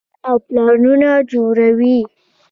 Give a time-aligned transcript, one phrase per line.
[0.27, 1.99] او پلانونه جوړوي-